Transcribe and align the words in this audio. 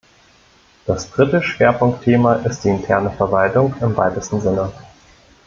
Das 0.87 1.11
dritte 1.11 1.43
Schwerpunktthema 1.43 2.37
ist 2.37 2.63
die 2.63 2.69
interne 2.69 3.11
Verwaltung 3.11 3.75
im 3.81 3.95
weitesten 3.95 4.41
Sinne. 4.41 4.71